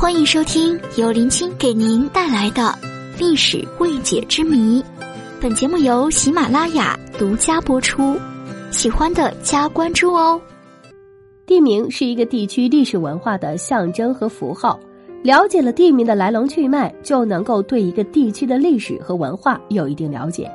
[0.00, 2.74] 欢迎收听由林青给您带来的
[3.18, 4.82] 历史未解之谜。
[5.38, 8.18] 本节目由喜马拉雅独家播出，
[8.70, 10.40] 喜欢的加关注哦。
[11.44, 14.80] 地名是一个地区历史文化的象征和符号，
[15.22, 20.50] 了解了地名的来龙去脉，就能够对一个地区的历史和文化有一定了解。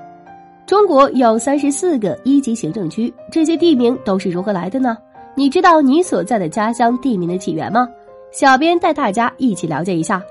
[0.66, 4.98] 中国有三十四个一级行政区，这些地名都是如何来的呢？
[5.36, 7.88] 你知道你所在的家乡地名的起源吗？
[8.36, 10.22] 小编带大家一起了解一下。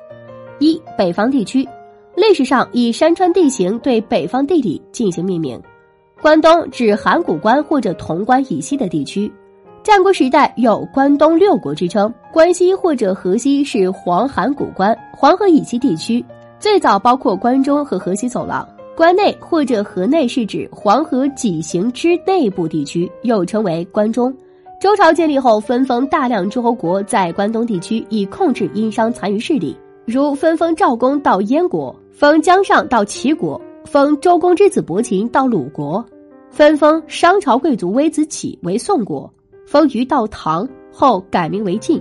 [0.59, 1.67] 一、北方地区，
[2.15, 5.59] 历史上以山川地形对北方地理进行命名。
[6.21, 9.33] 关东指函谷关或者潼关以西的地区。
[9.83, 16.23] 战国时代有关东六国之称，关西或者河西是黄函谷关，黄河以西地区
[16.61, 18.69] 最早包括关中和河西走廊。
[18.95, 24.31] 关内或者河内是指黄河几行之内部地区，又称为关中。
[24.85, 36.05] 周朝建立后，分封大量诸侯国在关东地区，以控制殷商残余势力，如分封赵公到燕国，封姜尚到齐国，封周公之子伯禽到鲁国，
[36.51, 39.33] 分封商朝贵族微子启为宋国，
[39.67, 41.99] 封于到唐后改名为晋。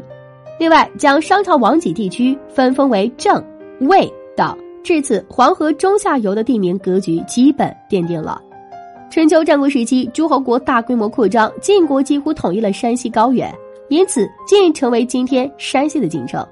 [0.59, 3.41] 另外，将商朝王畿地区分封为郑、
[3.79, 4.53] 魏等。
[4.83, 8.41] 至此，黄河中下游的地名格局基本奠定了。
[9.13, 13.53] 春秋战国时期，诸侯国大规模扩张，晋国几乎统一了山西高原，
[13.87, 16.43] 因此晋成为今天山西的晋城。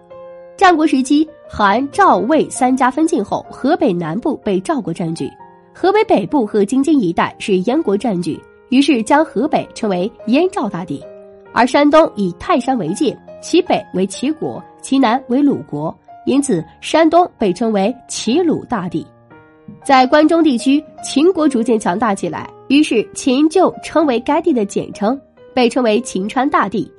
[0.55, 5.27] 战国时期，韩、赵、魏三家分晋后，河北南部被赵国占据，
[5.73, 11.03] 河北北部和京津一带是燕国占据，于是将河北称为燕赵大地，
[11.53, 19.03] 而山东以泰山为界，其北为齐国，其南为鲁国，因此山东被称为齐鲁大地。
[19.83, 25.19] 在关中地区，秦国逐渐强大起来，于是秦就称为该地的简称，
[25.55, 26.89] 被称为秦川大地。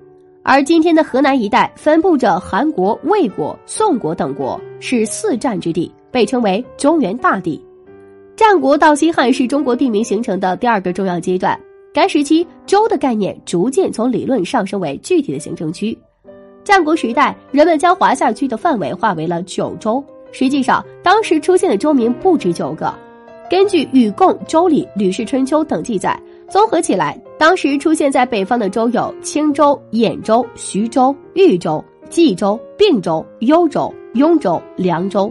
[0.43, 7.65] 而今天的河南一带分布着韩国、魏国、宋国等国，是四战之地，被称为中原大地。
[8.35, 11.59] 战国到西汉是中国地名形成的第二个重要阶段，
[11.95, 15.97] 该时期州的概念逐渐从理论上升为具体的行政区。
[16.65, 20.03] 战国时代，人们将华夏区的范围划为了九州。
[20.33, 22.93] 实际上，当时出现的州名不止九个。
[23.51, 35.31] 根据《禹贡》《周礼》《吕氏春秋》等记载，综合起来，当时出现在北方的州有青州、兖州、徐州、豫州、冀州、并州、幽州、雍州、凉州。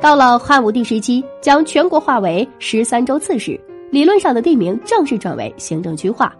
[0.00, 6.34] 到了汉武帝时期，将全国划为十三州刺史，理论上的地名正式转为行政区划。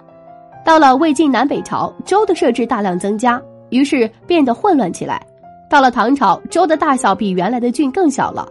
[0.65, 5.27] 到了魏晋南北朝，州的设置大量增加，于是变得混乱起来。
[5.71, 8.47] 到了唐朝，州的大小比原来的郡更小了。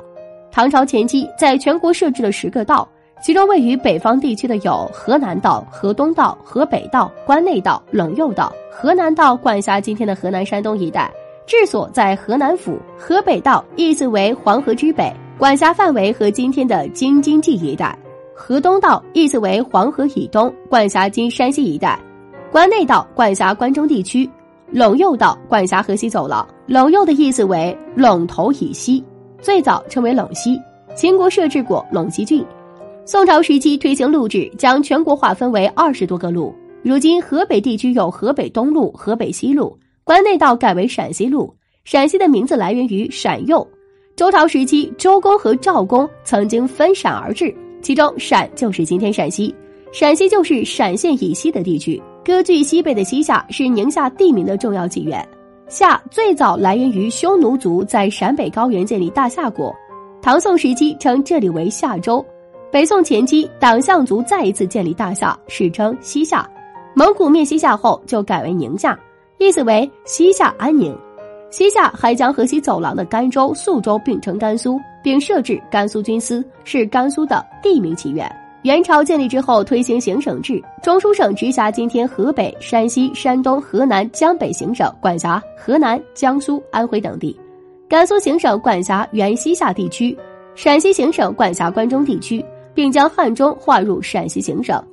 [0.50, 2.88] 唐朝前期，在全国设置了十个道，
[3.22, 8.53] 其中位于北方地区的有河南道、河东道、河北道、关内道、陇右道。
[8.72, 11.12] 河南道管辖今天的河南、山东一带，
[11.46, 17.94] 治所在河南府；河北道意思为黄河之北，管辖范围和今天的京津冀一带；
[18.34, 22.00] 河东道意思为黄河以东，管辖今山西一带；
[22.50, 24.29] 关内道管辖关中地区。
[24.72, 29.03] 陇右道管辖河西走廊，陇右的意思为陇头以西，
[29.41, 30.56] 最早称为陇西。
[30.96, 32.46] 秦国设置过陇西郡。
[33.06, 36.53] 宋朝时期推行路制，将全国划分为二十多个路。
[36.84, 41.52] 如今河北地区有河北东路、河北西路，关内道改为陕西路。
[41.85, 43.68] 陕西的名字来源于陕右。
[44.16, 49.56] 周朝时期，周公和赵公曾经分陕而治，其中陕就是今天陕西，
[49.91, 52.00] 陕西就是陕县以西的地区。
[52.24, 55.28] 割据西北的西夏是宁夏地名的重要起源。
[55.69, 59.72] 夏最早来源于匈奴族在陕北高原建立大夏国，
[60.19, 62.25] 唐宋时期称这里为夏州。
[62.72, 66.47] 北宋前期党项族再一次建立大夏，史称西夏。
[66.96, 69.00] 蒙古灭西夏后就改为宁夏，
[69.38, 70.97] 意思为西夏安宁。
[71.52, 78.28] 西夏还将河西走廊的甘州、肃州并称甘肃，并设置甘肃军司，是甘肃的地名起源。
[78.64, 87.34] 元朝建立之后，推行行省制，中书省直辖今天河北、山西、山东、河南、江北行省，管辖河南、江苏、安徽等地；
[87.88, 90.17] 甘肃行省管辖原西夏地区，
[90.56, 94.84] 陕西行省管辖关中地区，并将汉中划入陕西行省。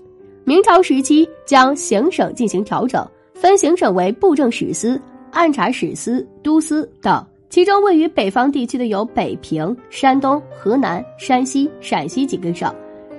[0.45, 3.05] 明朝时期将行省进行调整，
[3.35, 5.01] 分行省为布政使司、
[5.33, 12.73] 按察使司、都司等，其中位于北方地区的有北平、山东、河南、山西、陕西几个省。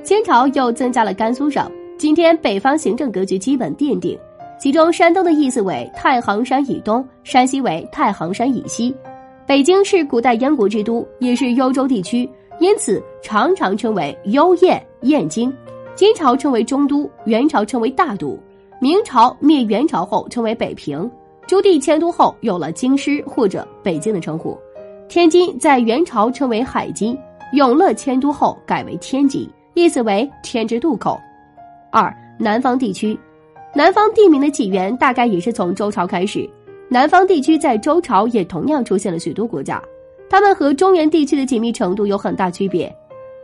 [0.08, 4.18] 清朝又增加了甘肃省，今天北方行政格局基本奠定。
[4.58, 8.96] 其中，山东的意思为太行山以东，山西为太行山以西。
[9.46, 12.20] 北京是古代燕国之都，也是幽州地区，
[12.62, 15.54] 因此常常称为幽燕燕京。
[15.94, 18.40] 金朝称为中都，元朝称为大都，
[18.80, 21.12] 明朝灭元朝后称为北平。
[21.48, 24.58] 朱棣迁都后有了京师或者北京的称呼。
[25.10, 27.20] 天津在元朝称为海津，
[27.52, 29.46] 永乐迁都后改为天津，
[29.78, 31.22] 意思为天之渡口。
[31.92, 33.16] 二、南方地区，
[33.76, 36.50] 南方地名的起源大概也是从周朝开始。
[36.90, 39.80] 南方地区在周朝也同样出现了许多国家，
[40.32, 42.92] 它们和中原地区的紧密程度有很大区别。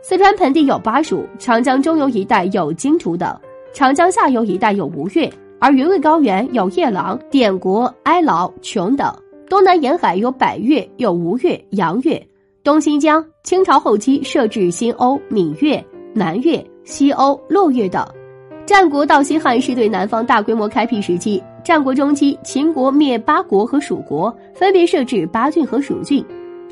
[0.02, 3.32] 四川盆地有巴蜀，长江中游一带有荆楚等，
[3.72, 9.14] 长江下游一带有吴越，而云贵高原有夜郎、典国、哀牢、琼等。
[9.48, 12.20] 东南沿海有百越，有吴越、杨越。
[12.64, 15.84] 东新疆清朝后期设置新瓯、闽越、
[16.14, 18.06] 南越、西欧、洛越等。
[18.64, 21.42] 战国到西汉是对南方大规模开辟时期。
[21.62, 26.22] 战国中期，秦国灭八国和蜀国，分别设置八郡和蜀郡；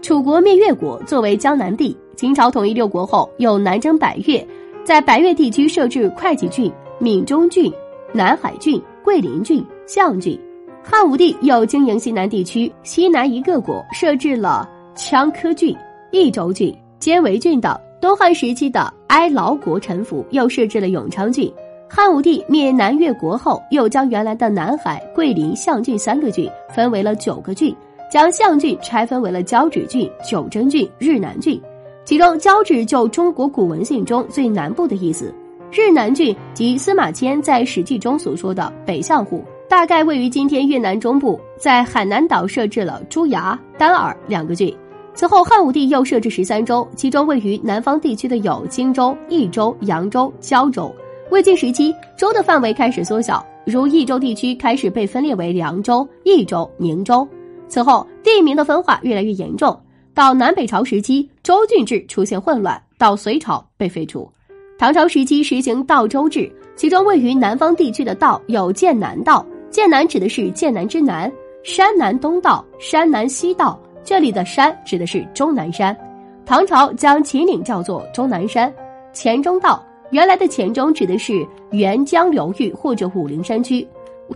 [0.01, 1.97] 楚国灭越国，作为江南地。
[2.15, 4.47] 秦朝统一六国后，又南征百越，
[4.85, 7.73] 在百越地区设置会稽郡、闽中郡、
[8.13, 10.39] 南海郡、桂林郡、象郡。
[10.85, 15.75] 汉武帝又经营西南地区，西南一个国设置了羌科郡、
[16.11, 17.75] 益州郡、犍为郡等。
[18.03, 21.49] 东汉时期的哀牢国臣服，又设置了永昌郡。
[21.89, 27.73] 汉武帝灭南越国后，又将原来的南海、桂林、象郡三个郡分为了九个郡，
[28.11, 31.63] 将象郡拆分为了交趾郡、九真郡、日南郡。
[32.05, 35.33] 其中交趾就中国古文献中最南部的意思，
[35.71, 39.45] 日南郡即司马迁在《史记》中所说的北向户。
[39.69, 44.77] 大概位于今天越南中部，在海南岛设置了珠崖、丹耳两个郡。
[45.15, 50.93] 此后，汉武帝又设置十三州，其中位于南方地区的有荆州、益州、扬州、胶州。
[51.31, 57.27] 魏晋时期，州的范围开始缩小，如益州地区开始被分裂为凉州、益州、宁州。
[57.69, 59.79] 此后，地名的分化越来越严重。
[60.15, 64.31] 到南北朝时期，州郡制出现混乱，到隋朝被废除。
[64.79, 69.45] 唐朝时期实行道州制，其中位于南方地区的道有剑南道。
[69.71, 71.33] 剑南指的是剑南之南，
[71.63, 73.79] 山南东道、山南西道。
[74.05, 75.97] 这里的山指的是终南山。
[76.45, 78.73] 唐朝将秦岭叫做终南山。
[79.13, 83.87] 黔中道原来的黔中指的是沅江流域或者武陵山区。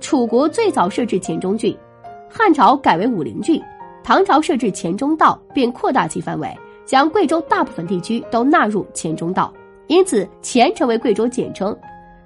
[0.00, 1.76] 楚国最早设置黔中郡，
[2.28, 3.60] 汉朝改为武陵郡。
[4.04, 6.48] 唐朝设置黔中道，并扩大其范围，
[6.84, 9.52] 将贵州大部分地区都纳入黔中道，
[9.88, 11.76] 因此黔成为贵州简称。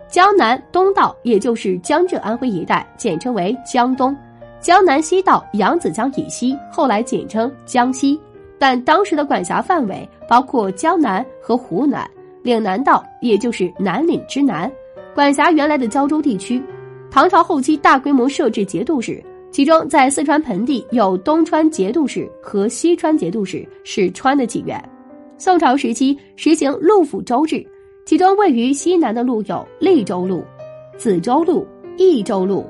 [0.08, 4.12] 江南东道，也就是江浙安徽一带，简称为江东；
[4.60, 8.20] 江南西道，扬子江以西，后来简称江西。
[8.58, 12.08] 但当时的管辖范围包括江南和湖南。
[12.42, 14.70] 岭南道，也就是南岭之南，
[15.14, 16.62] 管辖原来的胶州地区。
[17.10, 24.82] 唐朝后期大规模设置节度使，其中在四川盆地有东川节度使和西川节度使，是川的起源。
[25.36, 27.66] 宋朝时期实行路府州制。
[28.06, 30.42] 其中位于西南的路有利州路、
[30.98, 31.66] 梓州路、
[31.96, 32.66] 益州路、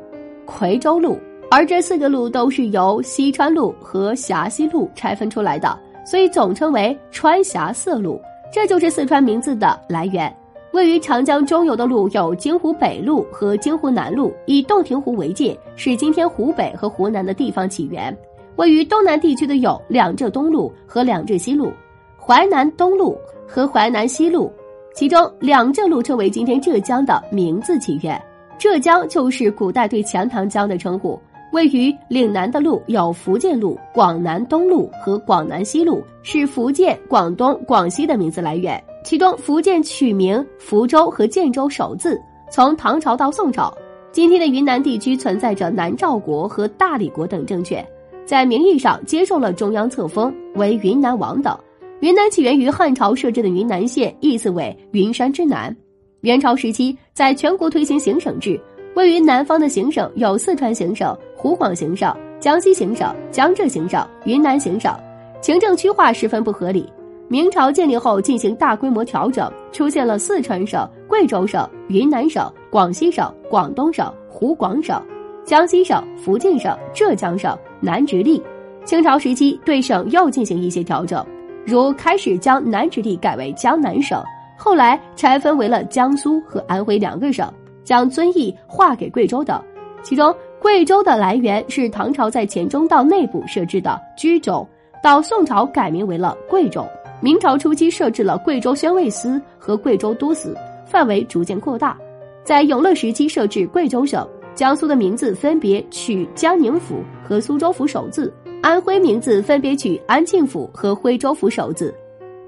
[0.46, 1.16] 夔州路，
[1.50, 5.76] 而这四个路都是由西川路和峡西路拆分出来的，
[6.06, 8.20] 所以总称为川峡四路。
[8.52, 10.32] 这就是四川名字的来源。
[10.72, 18.16] 位于长江中游的路有京湖北路和京湖南路，以洞庭湖为界，是今天湖北和湖南的地方起源。
[18.54, 21.72] 位于东南地区的有两浙东路和两浙西路、
[22.16, 24.52] 淮南东路和淮南西路。
[24.94, 28.20] 其中，两浙路称为今天浙江的名字起源。
[28.56, 31.18] 浙江就是古代对钱塘江的称呼。
[31.52, 38.82] 位于岭南的路有福建路、广南东路和广南西路，是福建、广东、广西的名字来源。
[39.04, 43.76] 其中，福建取名福州和建州首字，从唐朝到宋朝。
[44.12, 47.86] 今天的云南地区存在着南诏国和大理国等政权，
[48.26, 51.56] 在名义上接受了中央册封为云南王等。
[52.00, 55.74] 云南起源于汉朝设置的云南县，意思为云山之南。
[56.22, 58.60] 元朝时期，在全国推行行省制，
[58.94, 64.94] 位于南方的行省有四川行省、湖广行省、江西行省、江浙行省、云南行省，
[65.40, 66.92] 行政区划十分不合理。
[67.28, 75.00] 明朝建立后进行大规模调整，出现了四川省、贵州省、云南省、广西省、广东省、湖广省、
[75.44, 78.42] 江西省、福建省、浙江省、南直隶。
[78.84, 81.24] 清朝时期对省又进行一些调整。
[81.64, 84.20] 如开始将南直隶改为江南省，
[84.56, 87.48] 后来拆分为了江苏和安徽两个省，
[87.84, 89.60] 将遵义划给贵州等。
[90.02, 94.66] 其中，贵州的来源是唐朝在黔中道内部设置的居州，
[95.02, 96.86] 到宋朝改名为了贵州。
[97.20, 100.56] 明朝初期设置了贵州宣慰司和贵州都司，
[100.86, 101.96] 范围逐渐扩大。
[102.42, 108.32] 在永乐时期设置贵州省，江苏的名字分别取江宁府和苏州府首字。
[108.62, 111.94] 安徽名字分别取安庆府和徽州府首字。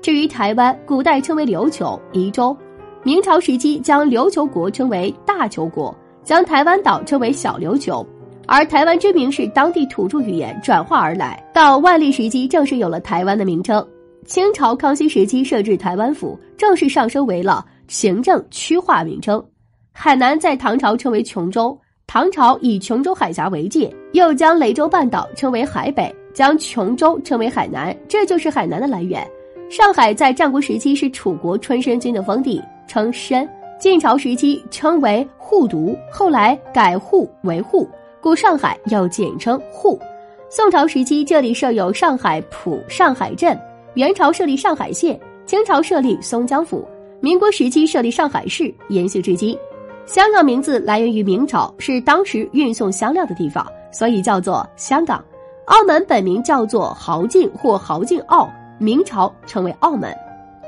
[0.02, 2.56] 至于台湾，古代称为琉球、宜州。
[3.04, 5.92] 明朝时期将琉球国称为大球国，
[6.22, 8.06] 将台湾岛称为小琉球。
[8.46, 11.42] 而台湾之名是当地土著语言转化而来。
[11.52, 13.84] 到万历时期，正式有了台湾的名称。
[14.24, 19.44] 清朝康熙时期设置台湾府，正式上升为了行政区划名称。
[19.90, 29.28] 海南在唐朝称为琼州，唐朝以琼州海峡为界，又将雷州半岛称为海北，将琼州称为海南，这就是海南的来源。
[29.68, 33.48] 上海在战国时期是楚国春申君的封地，称申。
[33.78, 37.88] 晋朝时期称为护都，后来改户为护，
[38.20, 39.98] 故上海又简称护。
[40.48, 43.58] 宋朝时期这里设有上海浦、上海镇。
[43.94, 46.86] 元朝设立上海县，清朝设立松江府，
[47.20, 49.58] 民国时期设立上海市，延续至今。
[50.06, 55.24] 香港名字来源于明朝，是当时运送香料的地方，所以叫做香港。
[55.66, 58.48] 澳门本名叫做豪靖或豪靖澳，
[58.78, 60.14] 明朝称为澳门。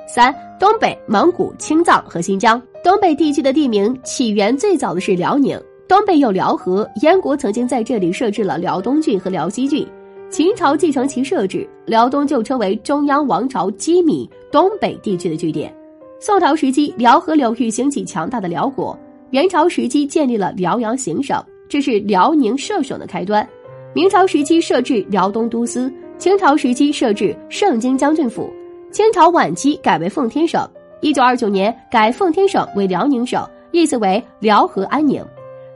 [0.06, 5.58] 三、东北、蒙古、青藏和新疆东北地区的地名起源最早的是辽宁，
[5.88, 9.86] 东北有辽河，燕国曾经在这里设置了辽东郡和辽西郡。
[10.30, 15.72] 秦朝继承其设置，辽东就称为中央王朝机密东北地区的据点。
[16.18, 18.98] 宋朝时期，辽河流域兴起强大的辽国。
[19.30, 23.46] 元朝时期建立了辽阳行省，这是辽宁设省的开端。
[23.92, 28.50] 明朝时期设置辽东都司，清朝时期设置盛京将军府，
[28.94, 30.64] 清朝晚期改为奉天省。
[31.00, 35.20] 一九二九年改奉天省为辽宁省，意思为辽河安宁。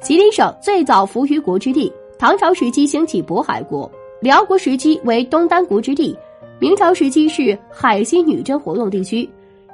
[0.01, 3.91] 吉林省最早服于国之地，唐朝时期兴起渤海国。
[4.21, 6.17] 辽国时期为东丹国之地，
[6.61, 9.29] 明朝时期是海西女真活动地区，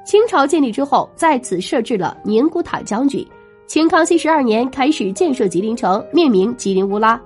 [0.07, 3.23] 清朝建立之后在此设置了宁古塔将军。
[3.67, 7.21] 清康熙十二年开始建设吉林城，命名吉林乌拉。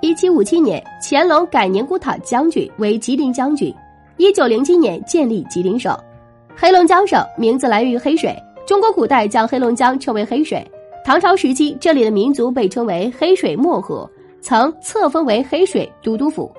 [0.00, 3.74] 一七五七年，乾隆改宁古塔将军为吉林将军。
[4.18, 5.96] 一九零七年建立吉林省。
[6.54, 8.34] 黑龙江省名字来源于黑水，
[8.66, 10.66] 中国古代将黑龙江称为黑水。
[11.04, 14.10] 唐朝时期，这里的民族被称为黑水漠河。
[14.40, 16.50] 曾册封为黑水都督府，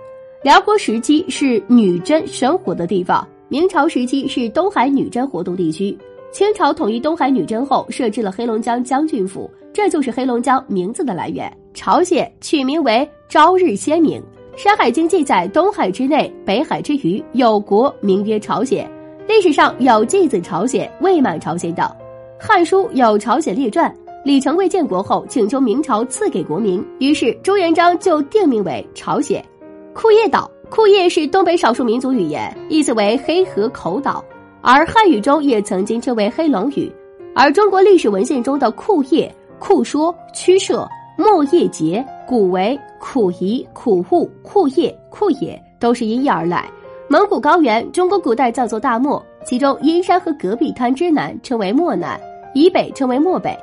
[0.43, 5.97] 辽国时期是女真生活的地方，明朝时期是东海女真活动地区，
[6.31, 11.51] 清朝统一东海女真后设置了黑龙江将军府，这就是黑龙江名字的来源。
[11.73, 14.19] 朝鲜取名为朝日鲜明，
[14.57, 18.89] 《山海经》记载东海之内，北海之余有国名曰朝鲜，
[19.27, 21.85] 历史上有继子朝鲜、未满朝鲜等，
[22.39, 23.93] 《汉书》有朝鲜列传。
[24.25, 29.45] 李成桂建国后，请求明朝赐给国名，于是朱元璋就定名为朝鲜。
[29.93, 34.25] 库页岛，库页是东北少数民族语言，意思为黑河口岛，
[34.61, 36.91] 而汉语中也曾经称为黑龙语。
[37.35, 46.69] 而中国历史文献中的库页、库说、曲社、莫叶节、古为苦夷、苦户、库叶、库野，都是因义而来。
[47.09, 52.21] 蒙古高原，中国古代叫做大漠，其中阴山和戈壁滩之南称为漠南，
[52.53, 53.57] 以北称为漠北。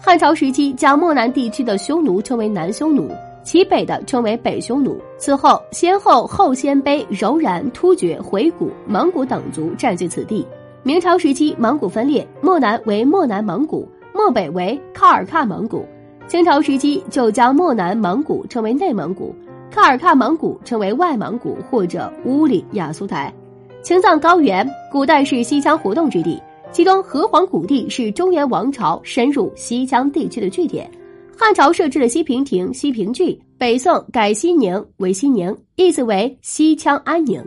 [0.00, 3.08] 汉朝时期，将漠南地区的匈奴称为南匈奴，
[3.44, 5.00] 其北的称为北匈奴。
[5.16, 10.44] 此后，先后后鲜卑、柔然、突厥、回鹘、蒙古等族占据此地。
[10.82, 15.86] 明朝时期，蒙古分裂，漠南为漠南蒙古，漠北为喀尔喀蒙古。
[16.28, 19.32] 清朝时期，就将漠南蒙古称为内蒙古，
[19.72, 23.32] 喀尔喀蒙古称为外蒙古或者乌里雅苏台。
[23.80, 26.42] 青藏高原，古代是西羌活动之地。
[26.72, 30.90] 其中，河湟谷地是中原王朝深入西羌地区的据点。
[31.38, 37.40] 汉朝设置了西平亭、西平郡，北宋改西宁为西宁，意思为西羌安宁。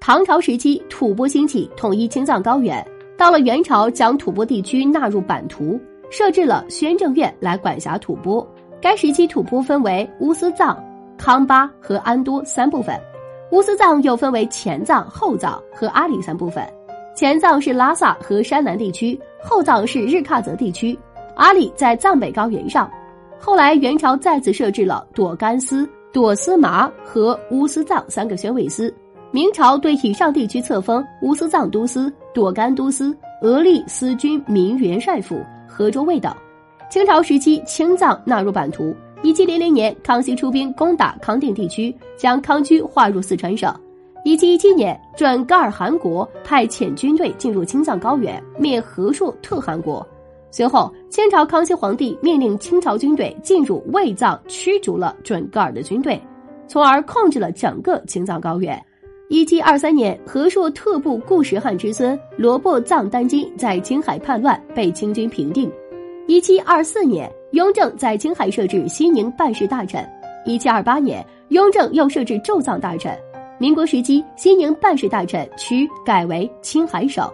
[0.00, 2.86] 唐朝时期，吐蕃兴起，统一青藏高原。
[3.16, 5.80] 到了元朝，将吐蕃地区纳入版图，
[6.12, 8.46] 设置了宣政院来管辖吐蕃。
[8.82, 10.78] 该时期，吐蕃分为乌斯藏、
[11.16, 12.94] 康巴和安多三部分，
[13.50, 16.62] 乌斯藏又分为前藏、后藏和阿里三部分。
[17.16, 20.98] 前藏是拉萨和山南地区，后藏是日喀则地区，
[21.34, 22.90] 阿里在藏北高原上。
[23.38, 28.94] 后来元朝再次设置了朵甘司、朵思麻和乌斯藏三个宣慰司。
[29.30, 35.42] 明朝对以上地区册封乌斯藏都司、朵甘都司、额利司军民元帅府、
[35.72, 36.34] 河州卫等。
[36.90, 38.94] 清朝时期，青藏纳入版图。
[39.22, 43.74] 一七零零年，康熙出兵攻打康定地区，将康区划入四川省。
[44.24, 50.06] 一七一七年，准噶尔汗国派遣军队进入青藏高原，灭和硕特汗国。
[50.50, 56.20] 随后，清朝康熙皇帝命令清朝军队进入卫藏，驱逐了准噶尔的军队，
[56.68, 58.78] 从而控制了整个青藏高原。
[59.32, 65.72] 一七二三年，和硕特部固始汗之孙罗布藏丹津在青海叛乱，被清军平定。
[66.26, 70.06] 一七二四年，雍正在青海设置西宁办事大臣。
[70.44, 73.18] 一七二八年，雍正又设置驻藏大臣。
[73.56, 77.26] 民国时期，西宁办事大臣区改为青海省，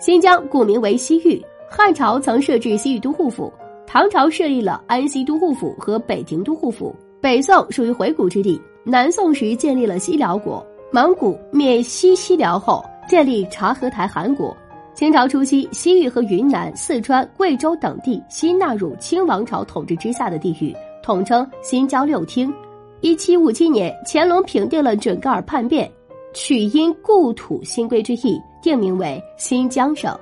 [0.00, 1.44] 新疆古名为西域。
[1.68, 3.52] 汉朝曾设置西域都护府，
[3.86, 6.96] 唐朝设立了安西都护府和北庭都护府。
[7.20, 14.56] 北宋属于回古之地，南宋时建立了西辽国，蒙古灭西西辽后建立察合台汗国。
[14.94, 20.72] 清朝初期，西域和云南、四川、贵州等地新纳入清王朝统治之下的地域，
[21.02, 22.54] 统称新疆六厅。
[23.00, 25.90] 一七五七年，乾隆平定了准噶尔叛变，
[26.32, 30.16] 取因故土新归之意，定名为新疆省。